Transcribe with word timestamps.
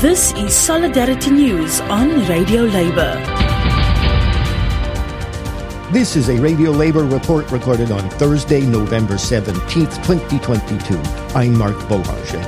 This 0.00 0.34
is 0.34 0.54
Solidarity 0.54 1.30
News 1.30 1.80
on 1.80 2.26
Radio 2.26 2.64
Labour. 2.64 3.14
This 5.90 6.16
is 6.16 6.28
a 6.28 6.38
Radio 6.38 6.70
Labour 6.70 7.04
report 7.04 7.50
recorded 7.50 7.90
on 7.90 8.06
Thursday, 8.10 8.60
November 8.60 9.14
17th, 9.14 9.96
2022. 10.04 10.98
I'm 11.34 11.56
Mark 11.56 11.78
Boulanger. 11.88 12.42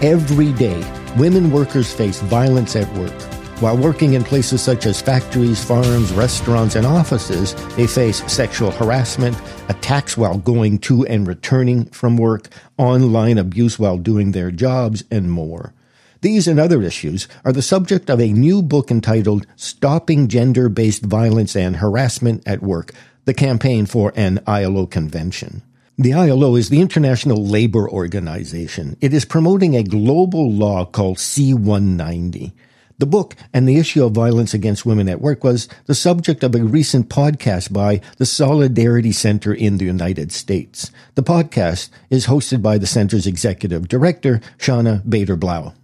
Every 0.00 0.54
day, 0.54 0.82
women 1.18 1.50
workers 1.50 1.92
face 1.92 2.22
violence 2.22 2.76
at 2.76 2.90
work. 2.94 3.33
While 3.60 3.76
working 3.76 4.14
in 4.14 4.24
places 4.24 4.60
such 4.62 4.84
as 4.84 5.00
factories, 5.00 5.62
farms, 5.62 6.12
restaurants, 6.12 6.74
and 6.74 6.84
offices, 6.84 7.54
they 7.76 7.86
face 7.86 8.20
sexual 8.30 8.72
harassment, 8.72 9.40
attacks 9.68 10.16
while 10.16 10.38
going 10.38 10.80
to 10.80 11.06
and 11.06 11.24
returning 11.24 11.86
from 11.86 12.16
work, 12.16 12.48
online 12.78 13.38
abuse 13.38 13.78
while 13.78 13.96
doing 13.96 14.32
their 14.32 14.50
jobs, 14.50 15.04
and 15.08 15.30
more. 15.30 15.72
These 16.20 16.48
and 16.48 16.58
other 16.58 16.82
issues 16.82 17.28
are 17.44 17.52
the 17.52 17.62
subject 17.62 18.10
of 18.10 18.20
a 18.20 18.32
new 18.32 18.60
book 18.60 18.90
entitled 18.90 19.46
Stopping 19.54 20.26
Gender 20.26 20.68
Based 20.68 21.04
Violence 21.04 21.54
and 21.54 21.76
Harassment 21.76 22.42
at 22.46 22.60
Work, 22.60 22.92
the 23.24 23.34
campaign 23.34 23.86
for 23.86 24.12
an 24.16 24.40
ILO 24.48 24.84
convention. 24.86 25.62
The 25.96 26.12
ILO 26.12 26.56
is 26.56 26.70
the 26.70 26.80
International 26.80 27.46
Labor 27.46 27.88
Organization. 27.88 28.96
It 29.00 29.14
is 29.14 29.24
promoting 29.24 29.76
a 29.76 29.84
global 29.84 30.50
law 30.50 30.84
called 30.84 31.18
C190. 31.18 32.52
The 32.98 33.06
book 33.06 33.34
and 33.52 33.68
the 33.68 33.76
issue 33.76 34.04
of 34.04 34.12
violence 34.12 34.54
against 34.54 34.86
women 34.86 35.08
at 35.08 35.20
work 35.20 35.42
was 35.42 35.68
the 35.86 35.96
subject 35.96 36.44
of 36.44 36.54
a 36.54 36.62
recent 36.62 37.08
podcast 37.08 37.72
by 37.72 38.00
the 38.18 38.26
Solidarity 38.26 39.10
Center 39.10 39.52
in 39.52 39.78
the 39.78 39.84
United 39.84 40.30
States. 40.30 40.92
The 41.16 41.22
podcast 41.24 41.90
is 42.08 42.26
hosted 42.26 42.62
by 42.62 42.78
the 42.78 42.86
center's 42.86 43.26
executive 43.26 43.88
director, 43.88 44.40
Shawna 44.58 45.08
Bader 45.08 45.34
Blau. 45.34 45.74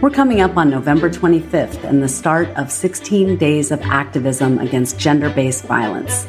We're 0.00 0.10
coming 0.10 0.40
up 0.40 0.56
on 0.56 0.70
November 0.70 1.08
25th 1.08 1.84
and 1.84 2.02
the 2.02 2.08
start 2.08 2.48
of 2.56 2.72
16 2.72 3.36
days 3.36 3.70
of 3.70 3.80
activism 3.82 4.58
against 4.58 4.98
gender 4.98 5.30
based 5.30 5.64
violence. 5.66 6.26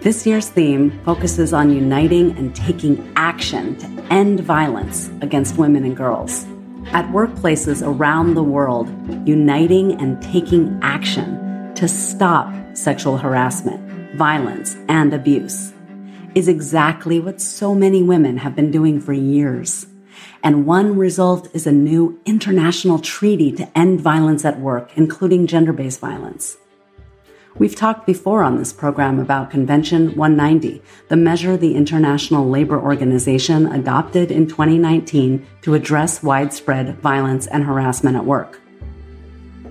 This 0.00 0.26
year's 0.26 0.48
theme 0.48 0.98
focuses 1.04 1.52
on 1.52 1.70
uniting 1.70 2.36
and 2.38 2.56
taking 2.56 3.12
action 3.14 3.76
to 3.76 3.86
end 4.10 4.40
violence 4.40 5.10
against 5.20 5.58
women 5.58 5.84
and 5.84 5.94
girls 5.94 6.46
at 6.92 7.06
workplaces 7.10 7.86
around 7.86 8.34
the 8.34 8.42
world, 8.42 8.88
uniting 9.26 10.00
and 10.00 10.20
taking 10.20 10.78
action 10.82 11.72
to 11.74 11.86
stop 11.86 12.52
sexual 12.76 13.16
harassment, 13.16 14.16
violence, 14.16 14.76
and 14.88 15.14
abuse 15.14 15.72
is 16.34 16.48
exactly 16.48 17.18
what 17.20 17.40
so 17.40 17.74
many 17.74 18.02
women 18.02 18.38
have 18.38 18.54
been 18.54 18.70
doing 18.70 19.00
for 19.00 19.12
years. 19.12 19.86
And 20.42 20.66
one 20.66 20.96
result 20.96 21.48
is 21.54 21.66
a 21.66 21.72
new 21.72 22.20
international 22.24 22.98
treaty 22.98 23.52
to 23.52 23.78
end 23.78 24.00
violence 24.00 24.44
at 24.44 24.58
work, 24.58 24.92
including 24.96 25.46
gender 25.46 25.72
based 25.72 26.00
violence. 26.00 26.56
We've 27.60 27.76
talked 27.76 28.06
before 28.06 28.42
on 28.42 28.56
this 28.56 28.72
program 28.72 29.18
about 29.18 29.50
Convention 29.50 30.16
190, 30.16 30.80
the 31.08 31.16
measure 31.16 31.58
the 31.58 31.74
International 31.74 32.48
Labor 32.48 32.80
Organization 32.80 33.66
adopted 33.66 34.30
in 34.30 34.46
2019 34.46 35.46
to 35.60 35.74
address 35.74 36.22
widespread 36.22 36.96
violence 37.00 37.46
and 37.46 37.62
harassment 37.62 38.16
at 38.16 38.24
work. 38.24 38.62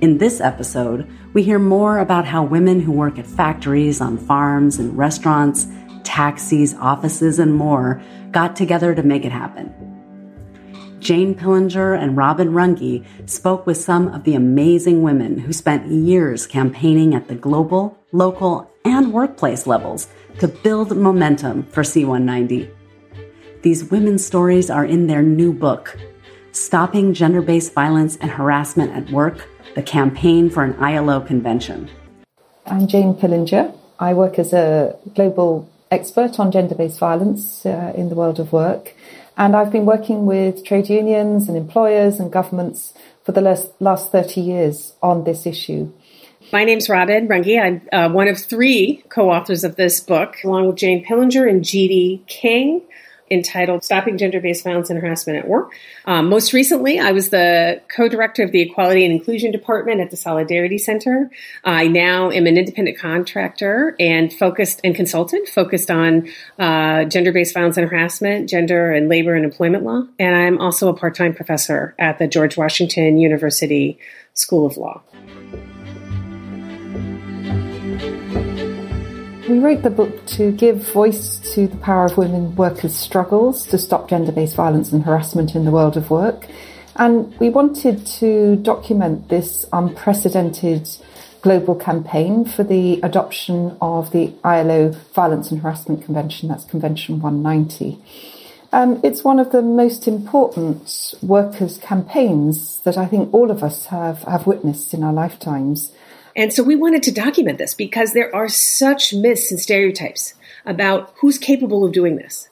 In 0.01 0.19
this 0.19 0.39
episode, 0.39 1.09
we 1.33 1.41
hear 1.41 1.57
more 1.57 1.97
about 1.97 2.25
how 2.25 2.43
women 2.43 2.79
who 2.79 2.91
work 2.91 3.17
at 3.17 3.25
factories, 3.25 4.01
on 4.01 4.19
farms, 4.19 4.77
and 4.77 4.95
restaurants, 4.95 5.65
taxis, 6.03 6.75
offices, 6.75 7.39
and 7.39 7.55
more 7.55 7.99
got 8.29 8.55
together 8.55 8.93
to 8.93 9.01
make 9.01 9.25
it 9.25 9.31
happen. 9.31 9.88
Jane 10.99 11.33
Pillinger 11.33 11.97
and 11.97 12.17
Robin 12.17 12.49
Runge 12.49 13.05
spoke 13.25 13.65
with 13.65 13.77
some 13.77 14.09
of 14.09 14.25
the 14.25 14.35
amazing 14.35 15.01
women 15.01 15.37
who 15.37 15.53
spent 15.53 15.89
years 15.89 16.45
campaigning 16.45 17.15
at 17.15 17.27
the 17.27 17.35
global, 17.35 17.97
local, 18.11 18.69
and 18.83 19.13
workplace 19.13 19.65
levels 19.65 20.07
to 20.39 20.47
build 20.47 20.95
momentum 20.95 21.63
for 21.63 21.83
C190. 21.83 22.69
These 23.61 23.91
women's 23.91 24.25
stories 24.25 24.69
are 24.69 24.85
in 24.85 25.07
their 25.07 25.21
new 25.21 25.53
book, 25.53 25.97
Stopping 26.51 27.13
Gender 27.13 27.41
Based 27.41 27.73
Violence 27.73 28.17
and 28.17 28.31
Harassment 28.31 28.91
at 28.91 29.09
Work 29.11 29.47
The 29.75 29.83
Campaign 29.83 30.49
for 30.49 30.63
an 30.63 30.75
ILO 30.83 31.21
Convention. 31.21 31.89
I'm 32.65 32.87
Jane 32.87 33.13
Pillinger. 33.13 33.75
I 33.99 34.13
work 34.13 34.39
as 34.39 34.53
a 34.53 34.97
global 35.15 35.69
expert 35.91 36.39
on 36.39 36.51
gender 36.51 36.75
based 36.75 36.99
violence 36.99 37.65
uh, 37.65 37.93
in 37.95 38.09
the 38.09 38.15
world 38.15 38.39
of 38.39 38.53
work. 38.53 38.93
And 39.39 39.55
I've 39.55 39.71
been 39.71 39.85
working 39.85 40.25
with 40.25 40.65
trade 40.65 40.89
unions 40.89 41.47
and 41.47 41.55
employers 41.55 42.19
and 42.19 42.29
governments 42.29 42.93
for 43.23 43.31
the 43.31 43.39
last, 43.39 43.71
last 43.79 44.11
30 44.11 44.41
years 44.41 44.95
on 45.01 45.23
this 45.23 45.45
issue. 45.45 45.93
My 46.51 46.65
name's 46.65 46.89
Robin 46.89 47.25
Runge. 47.25 47.57
I'm 47.57 47.81
uh, 47.93 48.13
one 48.13 48.27
of 48.27 48.37
three 48.37 49.01
co-authors 49.07 49.63
of 49.63 49.77
this 49.77 50.01
book, 50.01 50.35
along 50.43 50.67
with 50.67 50.75
Jane 50.75 51.05
Pillinger 51.05 51.49
and 51.49 51.63
Chidi 51.63 52.27
King 52.27 52.81
entitled 53.31 53.83
Stopping 53.83 54.17
Gender 54.17 54.39
Based 54.39 54.63
Violence 54.63 54.89
and 54.89 54.99
Harassment 54.99 55.39
at 55.39 55.47
Work. 55.47 55.73
Um, 56.05 56.29
most 56.29 56.53
recently, 56.53 56.99
I 56.99 57.11
was 57.11 57.29
the 57.29 57.81
co 57.95 58.07
director 58.07 58.43
of 58.43 58.51
the 58.51 58.61
Equality 58.61 59.05
and 59.05 59.13
Inclusion 59.13 59.51
Department 59.51 60.01
at 60.01 60.11
the 60.11 60.17
Solidarity 60.17 60.77
Center. 60.77 61.29
I 61.63 61.87
now 61.87 62.31
am 62.31 62.47
an 62.47 62.57
independent 62.57 62.97
contractor 62.97 63.95
and 63.99 64.31
focused 64.31 64.81
and 64.83 64.95
consultant 64.95 65.47
focused 65.47 65.91
on 65.91 66.29
uh, 66.57 67.05
gender 67.05 67.31
based 67.31 67.53
violence 67.53 67.77
and 67.77 67.89
harassment, 67.89 68.49
gender 68.49 68.91
and 68.91 69.09
labor 69.09 69.35
and 69.35 69.45
employment 69.45 69.83
law. 69.83 70.03
And 70.17 70.35
I'm 70.35 70.59
also 70.59 70.89
a 70.89 70.93
part 70.93 71.15
time 71.15 71.33
professor 71.33 71.95
at 71.99 72.19
the 72.19 72.27
George 72.27 72.57
Washington 72.57 73.17
University 73.17 73.99
School 74.33 74.65
of 74.65 74.77
Law. 74.77 75.03
We 79.49 79.57
wrote 79.57 79.81
the 79.81 79.89
book 79.89 80.27
to 80.37 80.51
give 80.51 80.93
voice 80.93 81.39
to 81.55 81.67
the 81.67 81.77
power 81.77 82.05
of 82.05 82.17
women 82.17 82.55
workers' 82.55 82.95
struggles 82.95 83.65
to 83.69 83.79
stop 83.79 84.07
gender 84.07 84.31
based 84.31 84.55
violence 84.55 84.91
and 84.91 85.03
harassment 85.03 85.55
in 85.55 85.65
the 85.65 85.71
world 85.71 85.97
of 85.97 86.11
work. 86.11 86.45
And 86.97 87.35
we 87.39 87.49
wanted 87.49 88.05
to 88.19 88.57
document 88.57 89.29
this 89.29 89.65
unprecedented 89.73 90.87
global 91.41 91.73
campaign 91.73 92.45
for 92.45 92.63
the 92.63 93.01
adoption 93.01 93.75
of 93.81 94.11
the 94.11 94.35
ILO 94.43 94.91
Violence 95.15 95.49
and 95.49 95.61
Harassment 95.61 96.05
Convention, 96.05 96.47
that's 96.47 96.65
Convention 96.65 97.19
190. 97.19 97.97
Um, 98.71 99.01
it's 99.03 99.23
one 99.23 99.39
of 99.39 99.51
the 99.51 99.63
most 99.63 100.07
important 100.07 101.15
workers' 101.23 101.79
campaigns 101.79 102.81
that 102.81 102.99
I 102.99 103.07
think 103.07 103.33
all 103.33 103.49
of 103.49 103.63
us 103.63 103.87
have, 103.87 104.21
have 104.25 104.45
witnessed 104.45 104.93
in 104.93 105.03
our 105.03 105.13
lifetimes. 105.13 105.91
And 106.35 106.53
so 106.53 106.63
we 106.63 106.75
wanted 106.75 107.03
to 107.03 107.11
document 107.11 107.57
this 107.57 107.73
because 107.73 108.13
there 108.13 108.33
are 108.35 108.47
such 108.47 109.13
myths 109.13 109.51
and 109.51 109.59
stereotypes 109.59 110.33
about 110.65 111.13
who's 111.19 111.37
capable 111.37 111.85
of 111.85 111.91
doing 111.91 112.15
this, 112.15 112.49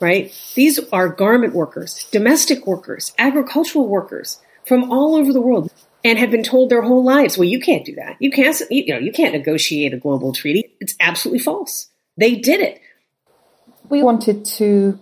right? 0.00 0.32
These 0.54 0.80
are 0.92 1.08
garment 1.08 1.54
workers, 1.54 2.06
domestic 2.10 2.66
workers, 2.66 3.12
agricultural 3.18 3.88
workers 3.88 4.40
from 4.66 4.90
all 4.90 5.14
over 5.14 5.32
the 5.32 5.40
world 5.40 5.72
and 6.04 6.18
have 6.18 6.30
been 6.30 6.42
told 6.42 6.68
their 6.68 6.82
whole 6.82 7.02
lives, 7.02 7.38
well, 7.38 7.48
you 7.48 7.58
can't 7.58 7.84
do 7.84 7.94
that. 7.94 8.16
You 8.20 8.30
can't, 8.30 8.60
you 8.70 8.92
know, 8.92 8.98
you 8.98 9.10
can't 9.10 9.32
negotiate 9.32 9.94
a 9.94 9.96
global 9.96 10.32
treaty. 10.32 10.74
It's 10.80 10.94
absolutely 11.00 11.38
false. 11.38 11.88
They 12.16 12.36
did 12.36 12.60
it. 12.60 12.80
We 13.88 14.02
wanted 14.02 14.44
to 14.44 14.98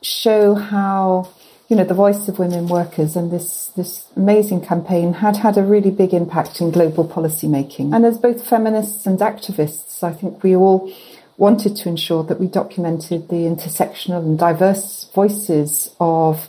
show 0.00 0.54
how 0.54 1.30
you 1.74 1.78
know, 1.78 1.84
the 1.84 1.92
voice 1.92 2.28
of 2.28 2.38
women 2.38 2.68
workers 2.68 3.16
and 3.16 3.32
this, 3.32 3.72
this 3.74 4.06
amazing 4.14 4.60
campaign 4.60 5.12
had 5.12 5.36
had 5.38 5.58
a 5.58 5.62
really 5.64 5.90
big 5.90 6.14
impact 6.14 6.60
in 6.60 6.70
global 6.70 7.04
policy 7.04 7.48
making. 7.48 7.92
And 7.92 8.06
as 8.06 8.16
both 8.16 8.46
feminists 8.46 9.06
and 9.06 9.18
activists, 9.18 10.00
I 10.04 10.12
think 10.12 10.44
we 10.44 10.54
all 10.54 10.88
wanted 11.36 11.74
to 11.74 11.88
ensure 11.88 12.22
that 12.22 12.38
we 12.38 12.46
documented 12.46 13.28
the 13.28 13.42
intersectional 13.50 14.22
and 14.22 14.38
diverse 14.38 15.10
voices 15.12 15.92
of 15.98 16.48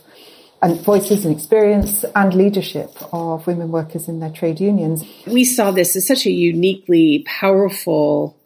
and 0.62 0.80
voices 0.80 1.24
and 1.24 1.34
experience 1.34 2.04
and 2.14 2.32
leadership 2.32 2.92
of 3.12 3.48
women 3.48 3.72
workers 3.72 4.06
in 4.06 4.20
their 4.20 4.30
trade 4.30 4.60
unions. 4.60 5.04
We 5.26 5.44
saw 5.44 5.72
this 5.72 5.96
as 5.96 6.06
such 6.06 6.26
a 6.26 6.30
uniquely 6.30 7.24
powerful 7.26 8.38